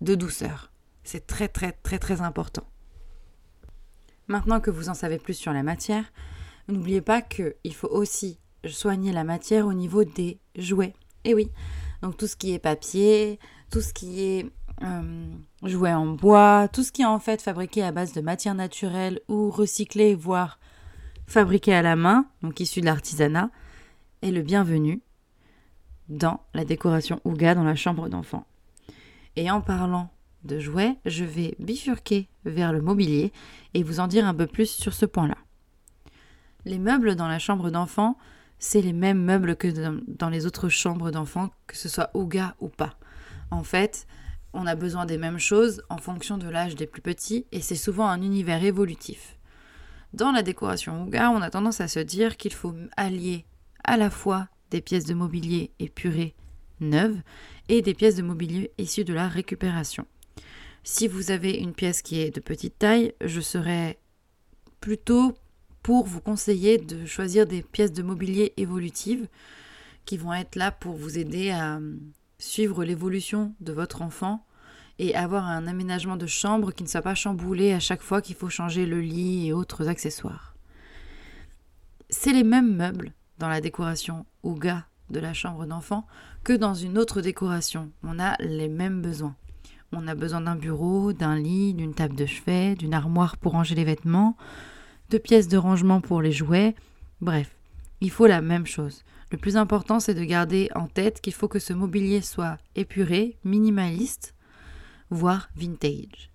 de 0.00 0.16
douceur. 0.16 0.72
C'est 1.04 1.26
très 1.26 1.48
très 1.48 1.70
très 1.70 2.00
très 2.00 2.20
important. 2.20 2.66
Maintenant 4.26 4.60
que 4.60 4.70
vous 4.70 4.88
en 4.88 4.94
savez 4.94 5.18
plus 5.18 5.34
sur 5.34 5.52
la 5.52 5.62
matière, 5.62 6.04
n'oubliez 6.68 7.00
pas 7.00 7.22
qu'il 7.22 7.74
faut 7.74 7.88
aussi 7.88 8.38
soigner 8.66 9.12
la 9.12 9.24
matière 9.24 9.66
au 9.66 9.72
niveau 9.72 10.04
des 10.04 10.38
jouets. 10.56 10.94
Et 11.24 11.34
oui, 11.34 11.50
donc 12.02 12.16
tout 12.16 12.26
ce 12.26 12.36
qui 12.36 12.52
est 12.52 12.58
papier, 12.58 13.38
tout 13.70 13.80
ce 13.80 13.92
qui 13.92 14.22
est 14.22 14.46
euh, 14.82 15.26
jouet 15.62 15.92
en 15.92 16.06
bois, 16.06 16.68
tout 16.72 16.82
ce 16.82 16.92
qui 16.92 17.02
est 17.02 17.06
en 17.06 17.18
fait 17.18 17.40
fabriqué 17.40 17.82
à 17.82 17.92
base 17.92 18.12
de 18.12 18.20
matière 18.20 18.54
naturelle 18.54 19.20
ou 19.28 19.50
recyclé, 19.50 20.14
voire 20.14 20.58
fabriqué 21.26 21.74
à 21.74 21.82
la 21.82 21.96
main, 21.96 22.26
donc 22.42 22.60
issu 22.60 22.80
de 22.80 22.86
l'artisanat, 22.86 23.50
est 24.22 24.30
le 24.30 24.42
bienvenu 24.42 25.00
dans 26.08 26.40
la 26.52 26.64
décoration 26.64 27.20
Ouga 27.24 27.54
dans 27.54 27.64
la 27.64 27.76
chambre 27.76 28.08
d'enfant. 28.08 28.46
Et 29.36 29.50
en 29.50 29.60
parlant 29.60 30.10
de 30.44 30.58
jouets, 30.58 30.96
je 31.06 31.24
vais 31.24 31.56
bifurquer 31.58 32.28
vers 32.44 32.72
le 32.72 32.82
mobilier 32.82 33.32
et 33.72 33.82
vous 33.82 34.00
en 34.00 34.06
dire 34.06 34.26
un 34.26 34.34
peu 34.34 34.46
plus 34.46 34.70
sur 34.70 34.92
ce 34.92 35.06
point-là. 35.06 35.38
Les 36.64 36.78
meubles 36.78 37.14
dans 37.14 37.28
la 37.28 37.38
chambre 37.38 37.70
d'enfant, 37.70 38.16
c'est 38.58 38.80
les 38.80 38.92
mêmes 38.92 39.22
meubles 39.22 39.56
que 39.56 39.68
dans 40.08 40.30
les 40.30 40.46
autres 40.46 40.68
chambres 40.68 41.10
d'enfants, 41.10 41.50
que 41.66 41.76
ce 41.76 41.88
soit 41.88 42.10
Ouga 42.14 42.54
ou 42.60 42.68
pas. 42.68 42.96
En 43.50 43.62
fait, 43.62 44.06
on 44.52 44.66
a 44.66 44.74
besoin 44.74 45.04
des 45.04 45.18
mêmes 45.18 45.38
choses 45.38 45.82
en 45.90 45.98
fonction 45.98 46.38
de 46.38 46.48
l'âge 46.48 46.74
des 46.74 46.86
plus 46.86 47.02
petits 47.02 47.46
et 47.52 47.60
c'est 47.60 47.74
souvent 47.74 48.08
un 48.08 48.22
univers 48.22 48.64
évolutif. 48.64 49.36
Dans 50.12 50.32
la 50.32 50.42
décoration 50.42 51.02
Ouga, 51.02 51.30
on 51.30 51.42
a 51.42 51.50
tendance 51.50 51.80
à 51.80 51.88
se 51.88 51.98
dire 52.00 52.36
qu'il 52.36 52.52
faut 52.52 52.74
allier 52.96 53.44
à 53.82 53.96
la 53.96 54.10
fois 54.10 54.48
des 54.70 54.80
pièces 54.80 55.04
de 55.04 55.14
mobilier 55.14 55.72
épurées 55.78 56.34
neuves 56.80 57.20
et 57.68 57.82
des 57.82 57.94
pièces 57.94 58.16
de 58.16 58.22
mobilier 58.22 58.70
issues 58.78 59.04
de 59.04 59.14
la 59.14 59.28
récupération. 59.28 60.06
Si 60.82 61.08
vous 61.08 61.30
avez 61.30 61.52
une 61.52 61.74
pièce 61.74 62.02
qui 62.02 62.20
est 62.20 62.34
de 62.34 62.40
petite 62.40 62.78
taille, 62.78 63.14
je 63.20 63.40
serais 63.40 63.98
plutôt 64.80 65.34
pour 65.84 66.06
vous 66.06 66.20
conseiller 66.20 66.78
de 66.78 67.04
choisir 67.04 67.46
des 67.46 67.62
pièces 67.62 67.92
de 67.92 68.02
mobilier 68.02 68.54
évolutives 68.56 69.28
qui 70.06 70.16
vont 70.16 70.32
être 70.32 70.56
là 70.56 70.72
pour 70.72 70.94
vous 70.94 71.18
aider 71.18 71.50
à 71.50 71.76
euh, 71.76 71.96
suivre 72.38 72.84
l'évolution 72.84 73.54
de 73.60 73.72
votre 73.74 74.00
enfant 74.00 74.46
et 74.98 75.14
avoir 75.14 75.44
un 75.44 75.66
aménagement 75.66 76.16
de 76.16 76.26
chambre 76.26 76.72
qui 76.72 76.84
ne 76.84 76.88
soit 76.88 77.02
pas 77.02 77.14
chamboulé 77.14 77.74
à 77.74 77.80
chaque 77.80 78.00
fois 78.00 78.22
qu'il 78.22 78.34
faut 78.34 78.48
changer 78.48 78.86
le 78.86 79.02
lit 79.02 79.48
et 79.48 79.52
autres 79.52 79.88
accessoires. 79.88 80.54
C'est 82.08 82.32
les 82.32 82.44
mêmes 82.44 82.74
meubles 82.74 83.12
dans 83.38 83.48
la 83.48 83.60
décoration 83.60 84.24
Ouga 84.42 84.86
de 85.10 85.20
la 85.20 85.34
chambre 85.34 85.66
d'enfant 85.66 86.06
que 86.44 86.54
dans 86.54 86.74
une 86.74 86.96
autre 86.96 87.20
décoration. 87.20 87.92
On 88.02 88.18
a 88.18 88.36
les 88.40 88.68
mêmes 88.68 89.02
besoins. 89.02 89.36
On 89.92 90.08
a 90.08 90.14
besoin 90.14 90.40
d'un 90.40 90.56
bureau, 90.56 91.12
d'un 91.12 91.36
lit, 91.36 91.74
d'une 91.74 91.94
table 91.94 92.16
de 92.16 92.24
chevet, 92.24 92.74
d'une 92.74 92.94
armoire 92.94 93.36
pour 93.36 93.52
ranger 93.52 93.74
les 93.74 93.84
vêtements, 93.84 94.34
de 95.10 95.18
pièces 95.18 95.48
de 95.48 95.56
rangement 95.56 96.00
pour 96.00 96.22
les 96.22 96.32
jouets. 96.32 96.74
Bref, 97.20 97.56
il 98.00 98.10
faut 98.10 98.26
la 98.26 98.40
même 98.40 98.66
chose. 98.66 99.04
Le 99.30 99.38
plus 99.38 99.56
important, 99.56 100.00
c'est 100.00 100.14
de 100.14 100.24
garder 100.24 100.68
en 100.74 100.86
tête 100.86 101.20
qu'il 101.20 101.32
faut 101.32 101.48
que 101.48 101.58
ce 101.58 101.72
mobilier 101.72 102.20
soit 102.20 102.58
épuré, 102.76 103.36
minimaliste, 103.44 104.34
voire 105.10 105.48
vintage. 105.56 106.30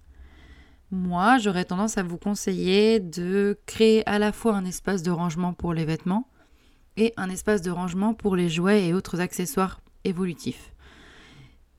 Moi, 0.91 1.37
j'aurais 1.37 1.65
tendance 1.65 1.97
à 1.97 2.03
vous 2.03 2.17
conseiller 2.17 2.99
de 2.99 3.59
créer 3.65 4.07
à 4.09 4.19
la 4.19 4.31
fois 4.31 4.55
un 4.55 4.65
espace 4.65 5.03
de 5.03 5.11
rangement 5.11 5.53
pour 5.53 5.73
les 5.73 5.85
vêtements 5.85 6.27
et 6.97 7.13
un 7.15 7.29
espace 7.29 7.61
de 7.61 7.71
rangement 7.71 8.13
pour 8.13 8.35
les 8.35 8.49
jouets 8.49 8.87
et 8.87 8.93
autres 8.93 9.19
accessoires 9.19 9.81
évolutifs 10.03 10.73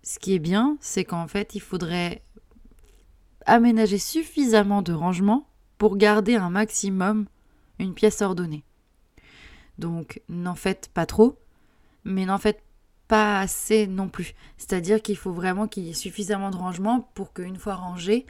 ce 0.03 0.19
qui 0.19 0.35
est 0.35 0.41
bien, 0.41 0.77
c'est 0.81 1.05
qu'en 1.05 1.29
fait, 1.29 1.55
il 1.55 1.61
faudrait 1.61 2.23
aménager 3.47 3.99
suffisamment 3.99 4.83
de 4.83 4.93
rangement 4.93 5.47
pour 5.81 5.97
garder 5.97 6.37
un 6.37 6.51
maximum 6.51 7.25
une 7.79 7.95
pièce 7.95 8.21
ordonnée. 8.21 8.65
Donc, 9.79 10.21
n'en 10.29 10.55
faites 10.55 10.91
pas 10.93 11.07
trop, 11.07 11.39
mais 12.05 12.27
n'en 12.27 12.37
faites 12.37 12.63
pas 13.09 13.41
assez 13.41 13.87
non 13.87 14.11
plus. 14.11 14.35
C'est-à-dire 14.59 15.01
qu'il 15.01 15.17
faut 15.17 15.33
vraiment 15.33 15.67
qu'il 15.67 15.85
y 15.85 15.89
ait 15.89 15.95
suffisamment 15.95 16.51
de 16.51 16.59
rangement 16.59 17.11
pour 17.15 17.33
qu'une 17.33 17.57
fois 17.57 17.77
rangée, 17.77 18.27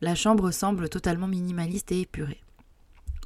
la 0.00 0.14
chambre 0.14 0.50
semble 0.50 0.88
totalement 0.88 1.26
minimaliste 1.28 1.92
et 1.92 2.00
épurée. 2.00 2.40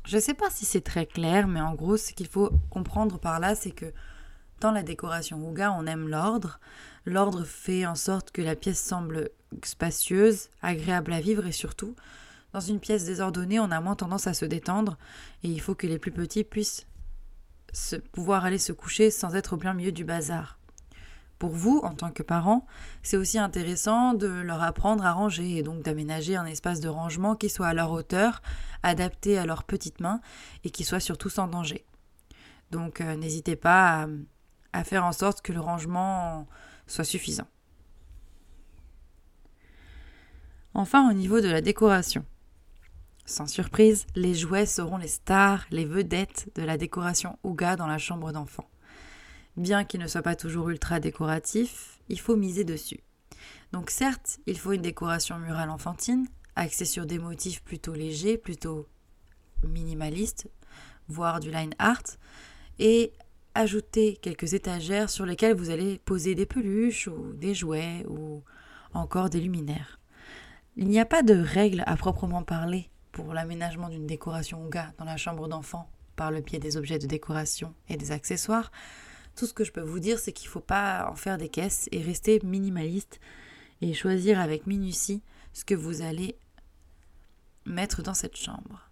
Je 0.07 0.17
ne 0.17 0.21
sais 0.21 0.35
pas 0.35 0.51
si 0.51 0.65
c'est 0.65 0.81
très 0.81 1.07
clair, 1.07 1.47
mais 1.47 1.61
en 1.61 1.77
gros, 1.77 1.97
ce 1.97 2.15
qu'il 2.15 2.27
faut 2.27 2.51
comprendre 2.69 3.21
par 3.21 3.39
là, 3.39 3.55
c'est 3.55 3.71
que 3.71 3.93
dans 4.59 4.73
la 4.73 4.83
décoration 4.83 5.39
Ouga, 5.49 5.71
on 5.71 5.87
aime 5.87 6.09
l'ordre. 6.09 6.59
L'ordre 7.05 7.45
fait 7.45 7.87
en 7.87 7.95
sorte 7.95 8.33
que 8.33 8.43
la 8.43 8.57
pièce 8.57 8.83
semble 8.83 9.31
spacieuse, 9.63 10.49
agréable 10.63 11.13
à 11.13 11.21
vivre 11.21 11.47
et 11.47 11.53
surtout, 11.53 11.95
dans 12.57 12.61
une 12.61 12.81
pièce 12.81 13.05
désordonnée, 13.05 13.61
on 13.61 13.71
a 13.71 13.83
moins 13.83 13.97
tendance 13.97 14.27
à 14.27 14.33
se 14.33 14.47
détendre 14.47 14.97
et 15.43 15.49
il 15.49 15.61
faut 15.61 15.75
que 15.75 15.87
les 15.87 15.99
plus 15.99 16.11
petits 16.11 16.43
puissent 16.43 16.87
se, 17.75 17.97
pouvoir 17.97 18.47
aller 18.47 18.57
se 18.57 18.73
coucher 18.73 19.11
sans 19.11 19.35
être 19.35 19.53
au 19.53 19.57
plein 19.59 19.75
milieu 19.75 19.93
du 19.93 20.07
bazar. 20.07 20.59
Pour 21.39 21.51
vous, 21.51 21.81
en 21.85 21.93
tant 21.93 22.11
que 22.11 22.23
parents, 22.23 22.67
c'est 23.03 23.19
aussi 23.19 23.39
intéressant 23.39 24.15
de 24.15 24.29
leur 24.29 24.63
apprendre 24.63 25.05
à 25.05 25.13
ranger 25.13 25.59
et 25.59 25.63
donc 25.63 25.83
d'aménager 25.83 26.35
un 26.35 26.47
espace 26.47 26.81
de 26.81 26.89
rangement 26.89 27.37
qui 27.37 27.51
soit 27.51 27.67
à 27.67 27.75
leur 27.75 27.91
hauteur, 27.91 28.41
adapté 28.83 29.37
à 29.37 29.45
leurs 29.45 29.65
petites 29.65 30.01
mains 30.01 30.23
et 30.65 30.71
qui 30.71 30.85
soit 30.85 30.99
surtout 30.99 31.29
sans 31.29 31.49
danger. 31.49 31.85
Donc 32.71 33.03
euh, 33.03 33.17
n'hésitez 33.17 33.57
pas 33.57 34.09
à 34.73 34.83
faire 34.83 35.05
en 35.05 35.13
sorte 35.13 35.43
que 35.43 35.53
le 35.53 35.61
rangement 35.61 36.47
soit 36.87 37.05
suffisant. 37.05 37.49
Enfin, 40.73 41.11
au 41.11 41.13
niveau 41.13 41.43
de 41.43 41.49
la 41.49 41.61
décoration. 41.61 42.25
Sans 43.29 43.49
surprise, 43.49 44.07
les 44.15 44.35
jouets 44.35 44.67
seront 44.67 44.99
les 44.99 45.09
stars, 45.09 45.67
les 45.73 45.85
vedettes 45.85 46.49
de 46.55 46.63
la 46.63 46.79
décoration 46.79 47.37
Ouga 47.43 47.75
dans 47.75 47.89
la 47.89 47.99
chambre 47.99 48.31
d'enfant. 48.31 48.71
Bien 49.57 49.85
qu'ils 49.85 50.01
ne 50.01 50.07
soient 50.07 50.23
pas 50.23 50.37
toujours 50.37 50.69
ultra 50.69 51.01
décoratifs, 51.01 51.99
il 52.09 52.21
faut 52.21 52.37
miser 52.37 52.63
dessus. 52.63 53.01
Donc 53.73 53.91
certes, 53.91 54.39
il 54.47 54.57
faut 54.57 54.73
une 54.73 54.83
décoration 54.83 55.39
murale 55.41 55.71
enfantine, 55.71 56.29
axée 56.55 56.85
sur 56.85 57.05
des 57.05 57.19
motifs 57.19 57.65
plutôt 57.65 57.95
légers, 57.95 58.39
plutôt 58.39 58.87
minimalistes, 59.67 60.49
voire 61.09 61.41
du 61.41 61.51
line 61.51 61.75
art, 61.81 62.05
et 62.79 63.13
ajouter 63.57 64.19
quelques 64.23 64.55
étagères 64.55 65.11
sur 65.11 65.27
lesquelles 65.27 65.57
vous 65.57 65.71
allez 65.71 65.99
poser 65.99 66.37
des 66.37 66.47
peluches 66.47 67.09
ou 67.09 67.33
des 67.33 67.55
jouets 67.55 68.07
ou 68.09 68.45
encore 68.95 69.31
des 69.31 69.41
luminaires. 69.41 69.99
Il 70.77 70.87
n'y 70.87 71.01
a 71.01 71.07
pas 71.07 71.25
de 71.25 71.35
règle 71.35 71.83
à 71.87 71.97
proprement 71.97 72.45
parler 72.45 72.89
pour 73.17 73.33
l'aménagement 73.33 73.89
d'une 73.89 74.07
décoration 74.07 74.63
Ouga 74.63 74.93
dans 74.99 75.07
la 75.07 75.17
chambre 75.17 75.49
d'enfant 75.49 75.89
par 76.17 76.31
le 76.31 76.43
biais 76.43 76.59
des 76.59 76.77
objets 76.77 76.99
de 76.99 77.07
décoration 77.07 77.73
et 77.89 77.97
des 77.97 78.13
accessoires. 78.13 78.71
Tout 79.37 79.47
ce 79.47 79.55
que 79.55 79.65
je 79.65 79.73
peux 79.73 79.81
vous 79.81 80.01
dire, 80.01 80.19
c'est 80.19 80.33
qu'il 80.33 80.49
ne 80.49 80.53
faut 80.53 80.61
pas 80.61 81.09
en 81.11 81.15
faire 81.15 81.39
des 81.39 81.49
caisses 81.49 81.89
et 81.93 82.03
rester 82.03 82.41
minimaliste 82.45 83.19
et 83.81 83.95
choisir 83.95 84.39
avec 84.39 84.67
minutie 84.67 85.23
ce 85.55 85.65
que 85.65 85.75
vous 85.75 86.03
allez 86.03 86.37
mettre 87.65 88.03
dans 88.03 88.13
cette 88.13 88.37
chambre. 88.37 88.91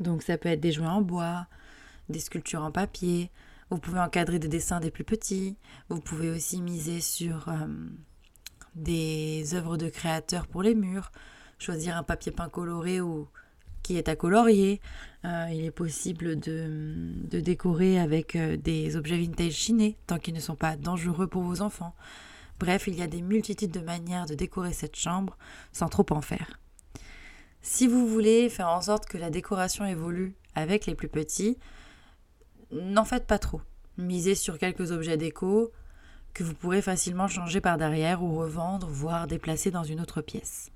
Donc 0.00 0.22
ça 0.22 0.38
peut 0.38 0.48
être 0.48 0.60
des 0.60 0.72
jouets 0.72 0.86
en 0.86 1.02
bois, 1.02 1.48
des 2.08 2.20
sculptures 2.20 2.62
en 2.62 2.72
papier, 2.72 3.30
vous 3.68 3.78
pouvez 3.78 4.00
encadrer 4.00 4.38
des 4.38 4.48
dessins 4.48 4.80
des 4.80 4.90
plus 4.90 5.04
petits, 5.04 5.58
vous 5.90 6.00
pouvez 6.00 6.30
aussi 6.30 6.62
miser 6.62 7.02
sur 7.02 7.50
euh, 7.50 7.66
des 8.74 9.54
œuvres 9.54 9.76
de 9.76 9.90
créateurs 9.90 10.46
pour 10.46 10.62
les 10.62 10.74
murs, 10.74 11.12
choisir 11.58 11.96
un 11.96 12.02
papier 12.02 12.32
peint 12.32 12.48
coloré 12.48 13.00
ou 13.00 13.28
qui 13.82 13.96
est 13.96 14.08
à 14.08 14.16
colorier. 14.16 14.80
Euh, 15.24 15.48
il 15.50 15.64
est 15.64 15.70
possible 15.70 16.38
de, 16.38 17.12
de 17.30 17.40
décorer 17.40 17.98
avec 17.98 18.36
euh, 18.36 18.56
des 18.56 18.96
objets 18.96 19.16
vintage 19.16 19.52
chinés 19.52 19.96
tant 20.06 20.18
qu'ils 20.18 20.34
ne 20.34 20.40
sont 20.40 20.56
pas 20.56 20.76
dangereux 20.76 21.26
pour 21.26 21.42
vos 21.42 21.62
enfants. 21.62 21.94
Bref, 22.60 22.86
il 22.86 22.96
y 22.96 23.02
a 23.02 23.06
des 23.06 23.22
multitudes 23.22 23.70
de 23.70 23.80
manières 23.80 24.26
de 24.26 24.34
décorer 24.34 24.72
cette 24.72 24.96
chambre 24.96 25.36
sans 25.72 25.88
trop 25.88 26.06
en 26.10 26.20
faire. 26.20 26.58
Si 27.62 27.86
vous 27.86 28.06
voulez 28.06 28.48
faire 28.48 28.68
en 28.68 28.80
sorte 28.80 29.06
que 29.06 29.18
la 29.18 29.30
décoration 29.30 29.84
évolue 29.84 30.34
avec 30.54 30.86
les 30.86 30.94
plus 30.94 31.08
petits, 31.08 31.58
n'en 32.72 33.04
faites 33.04 33.26
pas 33.26 33.38
trop. 33.38 33.60
Misez 33.96 34.34
sur 34.34 34.58
quelques 34.58 34.92
objets 34.92 35.16
déco 35.16 35.72
que 36.34 36.44
vous 36.44 36.54
pourrez 36.54 36.82
facilement 36.82 37.26
changer 37.26 37.60
par 37.60 37.78
derrière 37.78 38.22
ou 38.22 38.36
revendre, 38.36 38.86
voire 38.86 39.26
déplacer 39.26 39.70
dans 39.70 39.82
une 39.82 40.00
autre 40.00 40.20
pièce. 40.20 40.70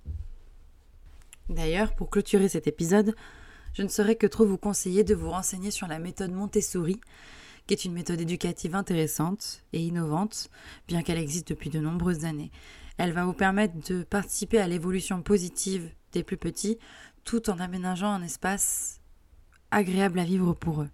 D'ailleurs, 1.49 1.95
pour 1.95 2.11
clôturer 2.11 2.49
cet 2.49 2.67
épisode, 2.67 3.15
je 3.75 3.83
ne 3.83 3.89
saurais 3.89 4.17
que 4.17 4.27
trop 4.27 4.47
vous 4.47 4.59
conseiller 4.59 5.05
de 5.05 5.15
vous 5.15 5.31
renseigner 5.31 5.71
sur 5.71 5.87
la 5.87 5.99
méthode 5.99 6.33
Montessori, 6.33 7.01
qui 7.67 7.75
est 7.75 7.85
une 7.85 7.93
méthode 7.93 8.21
éducative 8.21 8.75
intéressante 8.75 9.63
et 9.73 9.81
innovante, 9.81 10.51
bien 10.89 11.03
qu'elle 11.03 11.19
existe 11.19 11.49
depuis 11.49 11.71
de 11.71 11.81
nombreuses 11.81 12.25
années. 12.25 12.51
Elle 12.99 13.13
va 13.13 13.25
vous 13.25 13.33
permettre 13.33 13.75
de 13.89 14.03
participer 14.03 14.59
à 14.59 14.69
l'évolution 14.69 15.23
positive 15.23 15.91
des 16.13 16.23
plus 16.23 16.37
petits, 16.37 16.79
tout 17.25 17.51
en 17.51 17.59
aménageant 17.59 18.11
un 18.11 18.23
espace 18.23 19.01
agréable 19.71 20.19
à 20.19 20.25
vivre 20.25 20.53
pour 20.53 20.83
eux. 20.83 20.91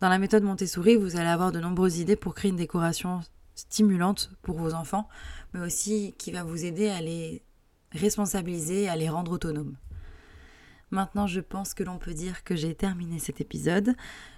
Dans 0.00 0.08
la 0.08 0.18
méthode 0.18 0.42
Montessori, 0.42 0.96
vous 0.96 1.16
allez 1.16 1.28
avoir 1.28 1.52
de 1.52 1.60
nombreuses 1.60 1.98
idées 1.98 2.16
pour 2.16 2.34
créer 2.34 2.50
une 2.50 2.56
décoration 2.56 3.20
stimulante 3.54 4.30
pour 4.42 4.56
vos 4.56 4.72
enfants, 4.72 5.08
mais 5.52 5.60
aussi 5.60 6.14
qui 6.18 6.32
va 6.32 6.42
vous 6.42 6.64
aider 6.64 6.88
à 6.88 7.00
les 7.00 7.42
responsabiliser, 7.92 8.88
à 8.88 8.96
les 8.96 9.08
rendre 9.08 9.32
autonomes. 9.32 9.76
Maintenant, 10.90 11.28
je 11.28 11.40
pense 11.40 11.72
que 11.72 11.84
l'on 11.84 11.98
peut 11.98 12.14
dire 12.14 12.42
que 12.42 12.56
j'ai 12.56 12.74
terminé 12.74 13.20
cet 13.20 13.40
épisode. 13.40 13.94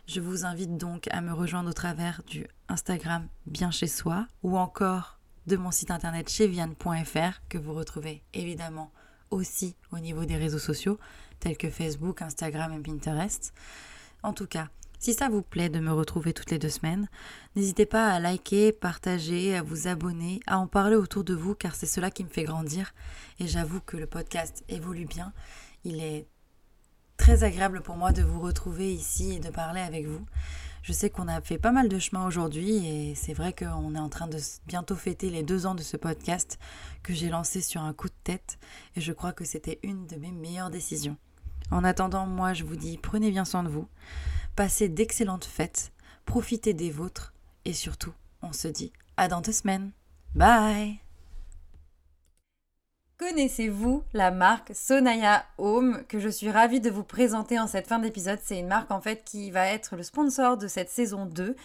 Je 0.06 0.20
vous 0.20 0.44
invite 0.44 0.76
donc 0.76 1.08
à 1.10 1.22
me 1.22 1.32
rejoindre 1.32 1.70
au 1.70 1.72
travers 1.72 2.22
du 2.26 2.46
Instagram 2.68 3.26
Bien 3.46 3.70
chez 3.70 3.86
soi 3.86 4.26
ou 4.42 4.58
encore 4.58 5.18
de 5.46 5.56
mon 5.56 5.70
site 5.70 5.90
internet 5.90 6.30
cheviane.fr 6.30 7.40
que 7.48 7.58
vous 7.58 7.72
retrouvez 7.72 8.22
évidemment 8.34 8.92
aussi 9.30 9.76
au 9.92 9.98
niveau 9.98 10.26
des 10.26 10.36
réseaux 10.36 10.58
sociaux 10.58 10.98
tels 11.40 11.56
que 11.56 11.70
Facebook, 11.70 12.20
Instagram 12.20 12.72
et 12.74 12.80
Pinterest. 12.80 13.54
En 14.22 14.32
tout 14.32 14.46
cas, 14.46 14.68
si 15.02 15.14
ça 15.14 15.28
vous 15.28 15.42
plaît 15.42 15.68
de 15.68 15.80
me 15.80 15.92
retrouver 15.92 16.32
toutes 16.32 16.52
les 16.52 16.60
deux 16.60 16.68
semaines, 16.68 17.08
n'hésitez 17.56 17.86
pas 17.86 18.12
à 18.12 18.20
liker, 18.20 18.70
partager, 18.70 19.56
à 19.56 19.60
vous 19.60 19.88
abonner, 19.88 20.38
à 20.46 20.60
en 20.60 20.68
parler 20.68 20.94
autour 20.94 21.24
de 21.24 21.34
vous 21.34 21.56
car 21.56 21.74
c'est 21.74 21.86
cela 21.86 22.12
qui 22.12 22.22
me 22.22 22.28
fait 22.28 22.44
grandir 22.44 22.94
et 23.40 23.48
j'avoue 23.48 23.80
que 23.80 23.96
le 23.96 24.06
podcast 24.06 24.62
évolue 24.68 25.06
bien. 25.06 25.32
Il 25.82 26.00
est 26.00 26.28
très 27.16 27.42
agréable 27.42 27.82
pour 27.82 27.96
moi 27.96 28.12
de 28.12 28.22
vous 28.22 28.38
retrouver 28.38 28.94
ici 28.94 29.32
et 29.32 29.40
de 29.40 29.50
parler 29.50 29.80
avec 29.80 30.06
vous. 30.06 30.24
Je 30.84 30.92
sais 30.92 31.10
qu'on 31.10 31.26
a 31.26 31.40
fait 31.40 31.58
pas 31.58 31.72
mal 31.72 31.88
de 31.88 31.98
chemin 31.98 32.24
aujourd'hui 32.24 32.86
et 32.86 33.16
c'est 33.16 33.34
vrai 33.34 33.52
qu'on 33.52 33.96
est 33.96 34.00
en 34.00 34.08
train 34.08 34.28
de 34.28 34.38
bientôt 34.68 34.94
fêter 34.94 35.30
les 35.30 35.42
deux 35.42 35.66
ans 35.66 35.74
de 35.74 35.82
ce 35.82 35.96
podcast 35.96 36.60
que 37.02 37.12
j'ai 37.12 37.28
lancé 37.28 37.60
sur 37.60 37.82
un 37.82 37.92
coup 37.92 38.06
de 38.06 38.14
tête 38.22 38.56
et 38.94 39.00
je 39.00 39.12
crois 39.12 39.32
que 39.32 39.44
c'était 39.44 39.80
une 39.82 40.06
de 40.06 40.14
mes 40.14 40.30
meilleures 40.30 40.70
décisions. 40.70 41.16
En 41.72 41.82
attendant, 41.82 42.24
moi 42.26 42.52
je 42.52 42.62
vous 42.62 42.76
dis 42.76 42.98
prenez 42.98 43.32
bien 43.32 43.44
soin 43.44 43.64
de 43.64 43.68
vous. 43.68 43.88
Passez 44.54 44.90
d'excellentes 44.90 45.46
fêtes, 45.46 45.92
profitez 46.26 46.74
des 46.74 46.90
vôtres 46.90 47.32
et 47.64 47.72
surtout, 47.72 48.12
on 48.42 48.52
se 48.52 48.68
dit 48.68 48.92
à 49.16 49.26
dans 49.26 49.40
deux 49.40 49.50
semaines. 49.50 49.92
Bye 50.34 50.98
Connaissez-vous 53.16 54.04
la 54.12 54.30
marque 54.30 54.72
Sonaya 54.74 55.46
Home 55.56 56.04
que 56.06 56.18
je 56.18 56.28
suis 56.28 56.50
ravie 56.50 56.80
de 56.80 56.90
vous 56.90 57.02
présenter 57.02 57.58
en 57.58 57.66
cette 57.66 57.86
fin 57.86 57.98
d'épisode 57.98 58.40
C'est 58.42 58.58
une 58.58 58.66
marque 58.66 58.90
en 58.90 59.00
fait 59.00 59.24
qui 59.24 59.50
va 59.50 59.68
être 59.68 59.96
le 59.96 60.02
sponsor 60.02 60.58
de 60.58 60.68
cette 60.68 60.90
saison 60.90 61.24
2. 61.24 61.56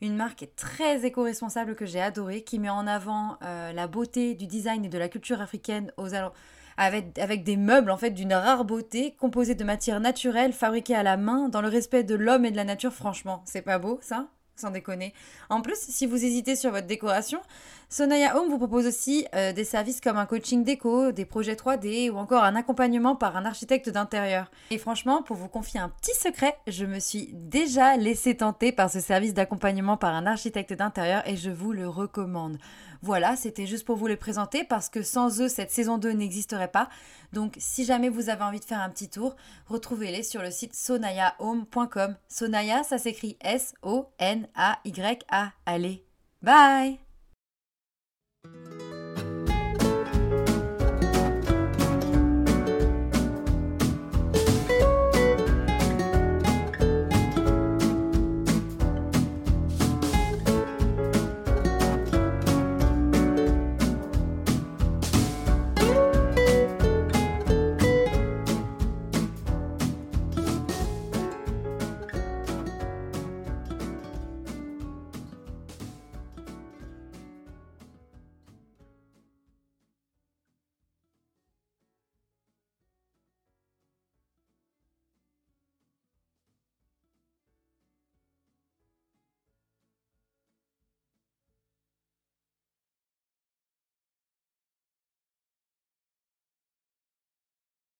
Une 0.00 0.16
marque 0.16 0.48
très 0.56 1.04
éco-responsable 1.04 1.76
que 1.76 1.86
j'ai 1.86 2.00
adorée, 2.00 2.42
qui 2.42 2.58
met 2.58 2.70
en 2.70 2.88
avant 2.88 3.38
euh, 3.44 3.72
la 3.72 3.86
beauté 3.86 4.34
du 4.34 4.48
design 4.48 4.84
et 4.84 4.88
de 4.88 4.98
la 4.98 5.08
culture 5.08 5.40
africaine 5.40 5.92
aux 5.96 6.12
alentours 6.12 6.34
avec, 6.76 7.44
des 7.44 7.56
meubles 7.56 7.90
en 7.90 7.96
fait 7.96 8.10
d'une 8.10 8.34
rare 8.34 8.64
beauté, 8.64 9.14
composés 9.18 9.54
de 9.54 9.64
matières 9.64 10.00
naturelles, 10.00 10.52
fabriquées 10.52 10.94
à 10.94 11.02
la 11.02 11.16
main, 11.16 11.48
dans 11.48 11.62
le 11.62 11.68
respect 11.68 12.04
de 12.04 12.14
l'homme 12.14 12.44
et 12.44 12.50
de 12.50 12.56
la 12.56 12.64
nature, 12.64 12.92
franchement. 12.92 13.42
C'est 13.44 13.62
pas 13.62 13.78
beau 13.78 13.98
ça? 14.02 14.28
Sans 14.54 14.70
déconner. 14.70 15.14
En 15.48 15.62
plus, 15.62 15.78
si 15.78 16.06
vous 16.06 16.22
hésitez 16.24 16.56
sur 16.56 16.70
votre 16.72 16.86
décoration, 16.86 17.40
Sonaya 17.88 18.36
Home 18.36 18.50
vous 18.50 18.58
propose 18.58 18.86
aussi 18.86 19.26
euh, 19.34 19.52
des 19.52 19.64
services 19.64 20.00
comme 20.00 20.18
un 20.18 20.26
coaching 20.26 20.62
déco, 20.62 21.10
des 21.10 21.24
projets 21.24 21.54
3D 21.54 22.10
ou 22.10 22.18
encore 22.18 22.44
un 22.44 22.54
accompagnement 22.54 23.16
par 23.16 23.36
un 23.36 23.46
architecte 23.46 23.88
d'intérieur. 23.88 24.50
Et 24.70 24.78
franchement, 24.78 25.22
pour 25.22 25.36
vous 25.36 25.48
confier 25.48 25.80
un 25.80 25.88
petit 25.88 26.14
secret, 26.14 26.56
je 26.66 26.84
me 26.84 27.00
suis 27.00 27.30
déjà 27.32 27.96
laissé 27.96 28.36
tenter 28.36 28.72
par 28.72 28.90
ce 28.90 29.00
service 29.00 29.32
d'accompagnement 29.34 29.96
par 29.96 30.14
un 30.14 30.26
architecte 30.26 30.74
d'intérieur 30.74 31.22
et 31.26 31.36
je 31.36 31.50
vous 31.50 31.72
le 31.72 31.88
recommande. 31.88 32.58
Voilà, 33.02 33.34
c'était 33.34 33.66
juste 33.66 33.84
pour 33.84 33.96
vous 33.96 34.06
les 34.06 34.16
présenter 34.16 34.62
parce 34.62 34.88
que 34.88 35.02
sans 35.02 35.40
eux, 35.40 35.48
cette 35.48 35.72
saison 35.72 35.98
2 35.98 36.12
n'existerait 36.12 36.70
pas. 36.70 36.88
Donc, 37.32 37.56
si 37.58 37.84
jamais 37.84 38.08
vous 38.08 38.28
avez 38.30 38.44
envie 38.44 38.60
de 38.60 38.64
faire 38.64 38.80
un 38.80 38.90
petit 38.90 39.08
tour, 39.08 39.34
retrouvez-les 39.66 40.22
sur 40.22 40.40
le 40.40 40.52
site 40.52 40.74
sonayahome.com. 40.74 42.16
Sonaya, 42.28 42.84
ça 42.84 42.98
s'écrit 42.98 43.36
S-O-N-A-Y-A. 43.42 44.52
Allez, 45.66 46.04
bye 46.42 47.01